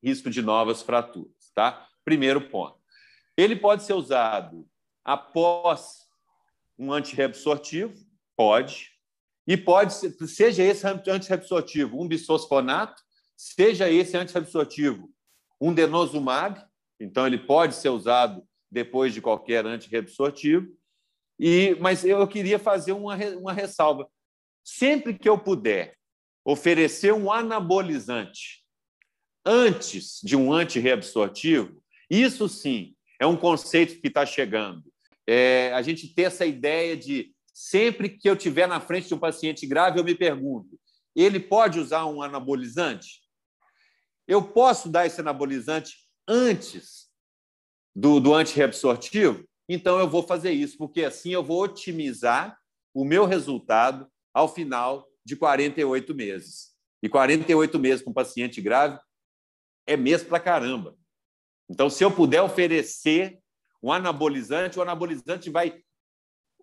risco 0.00 0.30
de 0.30 0.40
novas 0.40 0.82
fraturas, 0.82 1.50
tá? 1.52 1.88
Primeiro 2.04 2.48
ponto. 2.48 2.78
Ele 3.36 3.56
pode 3.56 3.82
ser 3.82 3.94
usado 3.94 4.64
após 5.04 6.06
um 6.78 6.92
antirreabsortivo, 6.92 7.92
pode, 8.36 8.92
e 9.48 9.56
pode 9.56 9.94
ser, 9.94 10.12
seja 10.28 10.62
esse 10.62 10.86
antirreabsortivo 10.86 12.00
um 12.00 12.06
bisfosfonato, 12.06 13.02
seja 13.36 13.90
esse 13.90 14.16
antirreabsortivo 14.16 15.10
um 15.60 15.74
denosumab, 15.74 16.64
então 17.00 17.26
ele 17.26 17.38
pode 17.38 17.74
ser 17.74 17.88
usado 17.88 18.46
depois 18.70 19.12
de 19.12 19.20
qualquer 19.20 19.66
antirreabsortivo. 19.66 20.68
E, 21.44 21.76
mas 21.80 22.04
eu 22.04 22.24
queria 22.28 22.56
fazer 22.56 22.92
uma, 22.92 23.16
uma 23.36 23.52
ressalva. 23.52 24.08
Sempre 24.62 25.18
que 25.18 25.28
eu 25.28 25.36
puder 25.36 25.96
oferecer 26.44 27.12
um 27.12 27.32
anabolizante 27.32 28.62
antes 29.44 30.20
de 30.22 30.36
um 30.36 30.52
antirreabsortivo, 30.52 31.82
isso 32.08 32.48
sim 32.48 32.94
é 33.18 33.26
um 33.26 33.36
conceito 33.36 34.00
que 34.00 34.06
está 34.06 34.24
chegando. 34.24 34.84
É, 35.26 35.72
a 35.72 35.82
gente 35.82 36.14
ter 36.14 36.22
essa 36.22 36.46
ideia 36.46 36.96
de 36.96 37.34
sempre 37.52 38.08
que 38.08 38.30
eu 38.30 38.36
tiver 38.36 38.68
na 38.68 38.78
frente 38.78 39.08
de 39.08 39.14
um 39.14 39.18
paciente 39.18 39.66
grave, 39.66 39.98
eu 39.98 40.04
me 40.04 40.14
pergunto: 40.14 40.78
ele 41.12 41.40
pode 41.40 41.80
usar 41.80 42.06
um 42.06 42.22
anabolizante? 42.22 43.20
Eu 44.28 44.44
posso 44.44 44.88
dar 44.88 45.06
esse 45.06 45.20
anabolizante 45.20 45.96
antes 46.28 47.08
do, 47.96 48.20
do 48.20 48.32
antirreabsortivo? 48.32 49.44
Então 49.68 49.98
eu 49.98 50.08
vou 50.08 50.22
fazer 50.22 50.52
isso, 50.52 50.76
porque 50.76 51.04
assim 51.04 51.30
eu 51.30 51.42
vou 51.42 51.62
otimizar 51.62 52.58
o 52.94 53.04
meu 53.04 53.24
resultado 53.24 54.10
ao 54.34 54.52
final 54.52 55.08
de 55.24 55.36
48 55.36 56.14
meses. 56.14 56.72
E 57.02 57.08
48 57.08 57.78
meses 57.78 58.04
com 58.04 58.12
paciente 58.12 58.60
grave 58.60 58.98
é 59.86 59.96
mês 59.96 60.22
para 60.22 60.38
caramba. 60.38 60.96
Então, 61.68 61.88
se 61.88 62.04
eu 62.04 62.10
puder 62.10 62.42
oferecer 62.42 63.40
um 63.82 63.92
anabolizante, 63.92 64.78
o 64.78 64.82
anabolizante 64.82 65.50
vai 65.50 65.82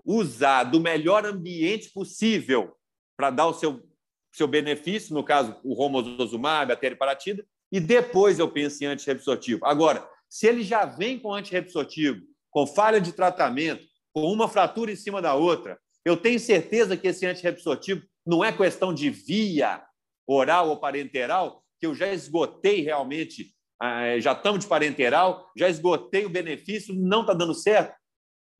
usar 0.06 0.64
do 0.64 0.80
melhor 0.80 1.26
ambiente 1.26 1.90
possível 1.90 2.76
para 3.18 3.30
dar 3.30 3.48
o 3.48 3.54
seu, 3.54 3.86
seu 4.32 4.48
benefício, 4.48 5.14
no 5.14 5.24
caso, 5.24 5.60
o 5.64 5.74
romosozumab, 5.74 6.72
a 6.72 6.76
teriparatida, 6.76 7.46
e 7.72 7.80
depois 7.80 8.40
eu 8.40 8.50
penso 8.50 8.84
em 8.84 8.88
antirreabsortivo. 8.88 9.66
Agora, 9.66 10.10
se 10.30 10.48
ele 10.48 10.64
já 10.64 10.86
vem 10.86 11.20
com 11.20 11.34
antirreabsortivo, 11.34 12.22
com 12.52 12.66
falha 12.66 13.00
de 13.00 13.14
tratamento, 13.14 13.84
com 14.14 14.32
uma 14.32 14.48
fratura 14.48 14.92
em 14.92 14.96
cima 14.96 15.22
da 15.22 15.36
outra, 15.36 15.80
eu 16.04 16.18
tenho 16.18 16.40
certeza 16.40 16.98
que 16.98 17.08
esse 17.08 17.26
antirreabsortivo 17.26 18.02
não 18.26 18.44
é 18.44 18.52
questão 18.52 18.94
de 18.94 19.10
via 19.10 19.84
oral 20.28 20.70
ou 20.70 20.80
parenteral, 20.80 21.64
que 21.80 21.86
eu 21.86 21.96
já 21.96 22.12
esgotei 22.12 22.82
realmente, 22.82 23.54
ah, 23.82 24.20
já 24.20 24.34
estamos 24.34 24.62
de 24.62 24.68
parenteral, 24.68 25.50
já 25.56 25.70
esgotei 25.70 26.26
o 26.26 26.30
benefício, 26.30 26.94
não 26.94 27.22
está 27.22 27.34
dando 27.34 27.54
certo, 27.54 27.96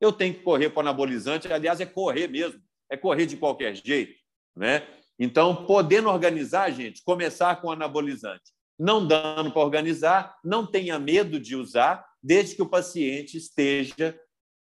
eu 0.00 0.12
tenho 0.12 0.34
que 0.34 0.42
correr 0.42 0.70
para 0.70 0.78
o 0.78 0.80
anabolizante. 0.80 1.52
Aliás, 1.52 1.80
é 1.80 1.86
correr 1.86 2.26
mesmo, 2.26 2.60
é 2.90 2.96
correr 2.96 3.26
de 3.26 3.36
qualquer 3.36 3.74
jeito. 3.74 4.18
Né? 4.56 4.86
Então, 5.18 5.66
podendo 5.66 6.08
organizar, 6.08 6.70
gente, 6.70 7.04
começar 7.04 7.60
com 7.60 7.70
anabolizante. 7.70 8.50
Não 8.78 9.06
dando 9.06 9.52
para 9.52 9.60
organizar, 9.60 10.34
não 10.42 10.66
tenha 10.66 10.98
medo 10.98 11.38
de 11.38 11.54
usar, 11.54 12.06
desde 12.22 12.56
que 12.56 12.62
o 12.62 12.68
paciente 12.68 13.36
esteja 13.36 14.18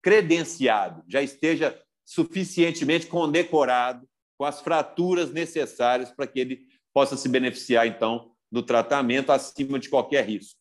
credenciado, 0.02 1.04
já 1.08 1.22
esteja 1.22 1.80
suficientemente 2.04 3.08
condecorado 3.08 4.08
com 4.38 4.46
as 4.46 4.60
fraturas 4.60 5.32
necessárias 5.32 6.12
para 6.12 6.28
que 6.28 6.40
ele 6.40 6.62
possa 6.94 7.16
se 7.16 7.30
beneficiar, 7.30 7.88
então, 7.88 8.32
do 8.52 8.64
tratamento 8.64 9.32
acima 9.32 9.80
de 9.80 9.90
qualquer 9.90 10.26
risco. 10.26 10.60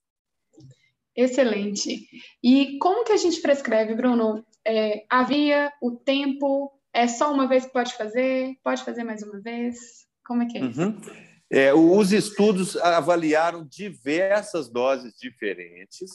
Excelente. 1.16 2.06
E 2.42 2.78
como 2.78 3.04
que 3.04 3.12
a 3.12 3.16
gente 3.16 3.40
prescreve, 3.40 3.94
Bruno? 3.94 4.44
É, 4.64 5.04
havia 5.10 5.72
o 5.82 5.92
tempo? 5.96 6.72
É 6.92 7.08
só 7.08 7.32
uma 7.32 7.48
vez 7.48 7.66
que 7.66 7.72
pode 7.72 7.94
fazer? 7.94 8.56
Pode 8.62 8.84
fazer 8.84 9.02
mais 9.02 9.22
uma 9.22 9.40
vez? 9.40 10.06
Como 10.24 10.42
é 10.42 10.46
que 10.46 10.58
é 10.58 10.60
isso? 10.60 10.80
Uhum. 10.80 11.00
É, 11.52 11.74
os 11.74 12.12
estudos 12.12 12.76
avaliaram 12.76 13.66
diversas 13.66 14.68
doses 14.68 15.14
diferentes, 15.18 16.12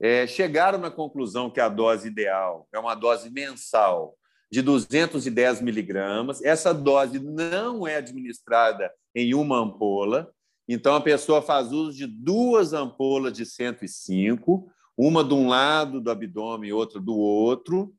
é, 0.00 0.26
chegaram 0.26 0.78
na 0.78 0.90
conclusão 0.90 1.50
que 1.50 1.60
a 1.60 1.68
dose 1.68 2.08
ideal 2.08 2.68
é 2.72 2.78
uma 2.78 2.94
dose 2.94 3.30
mensal 3.30 4.16
de 4.50 4.62
210 4.62 5.60
miligramas. 5.60 6.42
Essa 6.42 6.72
dose 6.72 7.18
não 7.18 7.86
é 7.86 7.96
administrada 7.96 8.90
em 9.14 9.34
uma 9.34 9.58
ampola, 9.58 10.32
então 10.68 10.94
a 10.94 11.00
pessoa 11.00 11.42
faz 11.42 11.72
uso 11.72 11.96
de 11.96 12.06
duas 12.06 12.72
ampolas 12.72 13.32
de 13.32 13.44
105, 13.44 14.70
uma 14.96 15.24
de 15.24 15.34
um 15.34 15.48
lado 15.48 16.00
do 16.00 16.10
abdômen 16.10 16.70
e 16.70 16.72
outra 16.72 17.00
do 17.00 17.16
outro, 17.16 17.94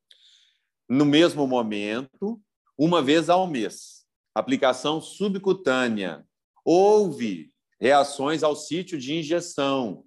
no 0.87 1.05
mesmo 1.05 1.45
momento, 1.45 2.41
uma 2.77 3.01
vez 3.01 3.29
ao 3.29 3.47
mês. 3.47 4.05
Aplicação 4.33 5.01
subcutânea. 5.01 6.25
Houve 6.63 7.51
reações 7.79 8.43
ao 8.43 8.55
sítio 8.55 8.97
de 8.97 9.15
injeção, 9.17 10.03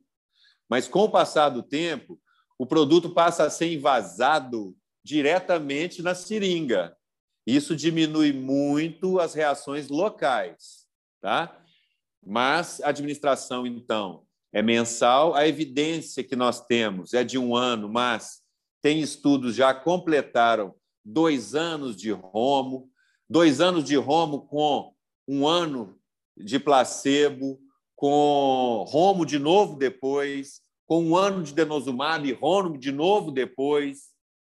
mas 0.73 0.89
com 0.89 1.01
o 1.01 1.11
passar 1.11 1.51
do 1.51 1.63
tempo, 1.63 2.19
o 2.59 2.65
produto 2.65 3.11
passa 3.11 3.45
a 3.45 3.51
ser 3.51 3.71
envasado 3.71 4.75
diretamente 5.05 6.01
na 6.01 6.15
seringa. 6.15 6.97
Isso 7.47 7.77
diminui 7.77 8.33
muito 8.33 9.21
as 9.21 9.35
reações 9.35 9.91
locais, 9.91 10.87
tá? 11.21 11.55
Mas 12.25 12.81
a 12.81 12.89
administração, 12.89 13.67
então, 13.67 14.23
é 14.51 14.63
mensal. 14.63 15.35
A 15.35 15.47
evidência 15.47 16.25
que 16.25 16.35
nós 16.35 16.65
temos 16.65 17.13
é 17.13 17.23
de 17.23 17.37
um 17.37 17.55
ano, 17.55 17.87
mas 17.87 18.41
tem 18.81 18.99
estudos 18.99 19.55
já 19.55 19.75
completaram 19.75 20.75
dois 21.05 21.55
anos 21.55 21.95
de 21.95 22.13
Romo, 22.13 22.91
dois 23.29 23.61
anos 23.61 23.85
de 23.85 23.97
Romo 23.97 24.47
com 24.47 24.95
um 25.29 25.47
ano 25.47 26.01
de 26.35 26.59
placebo, 26.59 27.61
com 27.95 28.85
Romo 28.89 29.27
de 29.27 29.39
novo 29.39 29.77
depois, 29.77 30.62
com 30.93 31.03
um 31.03 31.17
ano 31.17 31.43
de 31.43 31.55
denosumab 31.55 32.29
e 32.29 32.33
Romo 32.33 32.77
de 32.77 32.93
novo 32.93 33.31
depois. 33.31 34.11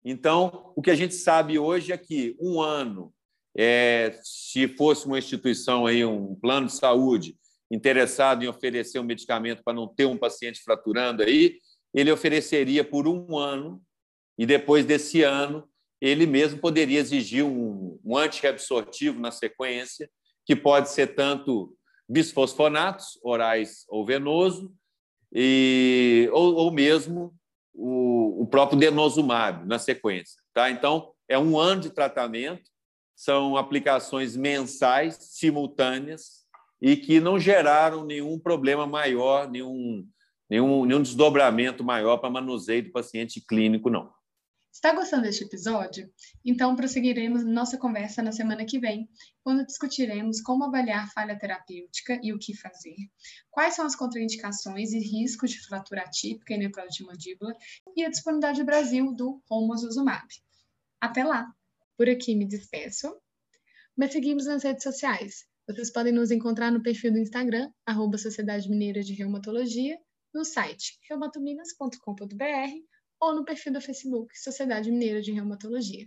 Então, 0.04 0.72
o 0.74 0.82
que 0.82 0.90
a 0.90 0.94
gente 0.96 1.14
sabe 1.14 1.60
hoje 1.60 1.92
é 1.92 1.96
que 1.96 2.34
um 2.40 2.60
ano, 2.60 3.14
é, 3.56 4.18
se 4.20 4.66
fosse 4.66 5.06
uma 5.06 5.16
instituição 5.16 5.86
aí, 5.86 6.04
um 6.04 6.34
plano 6.34 6.66
de 6.66 6.72
saúde 6.72 7.36
interessado 7.70 8.42
em 8.42 8.48
oferecer 8.48 8.98
um 8.98 9.04
medicamento 9.04 9.62
para 9.62 9.74
não 9.74 9.86
ter 9.86 10.06
um 10.06 10.16
paciente 10.16 10.60
fraturando 10.60 11.22
aí, 11.22 11.58
ele 11.94 12.10
ofereceria 12.10 12.82
por 12.82 13.06
um 13.06 13.38
ano 13.38 13.80
e 14.36 14.44
depois 14.44 14.84
desse 14.84 15.22
ano 15.22 15.68
ele 16.00 16.26
mesmo 16.26 16.58
poderia 16.58 16.98
exigir 16.98 17.44
um, 17.44 17.96
um 18.04 18.16
antirreabsortivo 18.16 19.20
na 19.20 19.30
sequência, 19.30 20.10
que 20.44 20.56
pode 20.56 20.90
ser 20.90 21.14
tanto 21.14 21.76
bisfosfonatos 22.08 23.20
orais 23.22 23.84
ou 23.88 24.04
venoso, 24.04 24.74
e, 25.34 26.28
ou, 26.32 26.54
ou 26.54 26.70
mesmo 26.70 27.34
o, 27.74 28.42
o 28.42 28.46
próprio 28.46 28.78
denosumab 28.78 29.66
na 29.66 29.78
sequência. 29.78 30.40
Tá? 30.54 30.70
Então, 30.70 31.12
é 31.28 31.38
um 31.38 31.58
ano 31.58 31.80
de 31.80 31.90
tratamento, 31.90 32.70
são 33.16 33.56
aplicações 33.56 34.36
mensais, 34.36 35.16
simultâneas, 35.20 36.44
e 36.80 36.96
que 36.96 37.18
não 37.18 37.38
geraram 37.38 38.04
nenhum 38.04 38.38
problema 38.38 38.86
maior, 38.86 39.50
nenhum, 39.50 40.06
nenhum, 40.48 40.84
nenhum 40.84 41.02
desdobramento 41.02 41.82
maior 41.82 42.18
para 42.18 42.30
manuseio 42.30 42.84
do 42.84 42.92
paciente 42.92 43.40
clínico, 43.40 43.88
não. 43.88 44.12
Está 44.74 44.92
gostando 44.92 45.22
deste 45.22 45.44
episódio? 45.44 46.12
Então 46.44 46.74
prosseguiremos 46.74 47.44
nossa 47.44 47.78
conversa 47.78 48.20
na 48.20 48.32
semana 48.32 48.66
que 48.66 48.80
vem, 48.80 49.08
quando 49.40 49.64
discutiremos 49.64 50.40
como 50.40 50.64
avaliar 50.64 51.08
falha 51.12 51.38
terapêutica 51.38 52.18
e 52.20 52.32
o 52.32 52.38
que 52.40 52.56
fazer, 52.56 52.96
quais 53.52 53.74
são 53.76 53.86
as 53.86 53.94
contraindicações 53.94 54.92
e 54.92 54.98
riscos 54.98 55.52
de 55.52 55.64
fratura 55.64 56.02
atípica 56.02 56.54
e 56.54 56.58
necrose 56.58 56.98
de 56.98 57.04
mandíbula 57.04 57.56
e 57.96 58.04
a 58.04 58.10
disponibilidade 58.10 58.58
do 58.58 58.66
Brasil 58.66 59.14
do 59.14 59.40
romosozumab. 59.48 60.26
Até 61.00 61.22
lá! 61.22 61.46
Por 61.96 62.08
aqui 62.08 62.34
me 62.34 62.44
despeço, 62.44 63.16
mas 63.96 64.10
seguimos 64.10 64.46
nas 64.46 64.64
redes 64.64 64.82
sociais. 64.82 65.46
Vocês 65.68 65.92
podem 65.92 66.12
nos 66.12 66.32
encontrar 66.32 66.72
no 66.72 66.82
perfil 66.82 67.12
do 67.12 67.18
Instagram, 67.20 67.70
arroba 67.86 68.18
Sociedade 68.18 68.68
Mineira 68.68 69.04
de 69.04 69.14
Reumatologia, 69.14 69.96
no 70.34 70.44
site 70.44 70.98
reumatominas.com.br 71.08 72.93
ou 73.24 73.34
no 73.34 73.44
perfil 73.44 73.72
do 73.72 73.80
Facebook 73.80 74.38
Sociedade 74.38 74.90
Mineira 74.90 75.20
de 75.20 75.32
Reumatologia. 75.32 76.06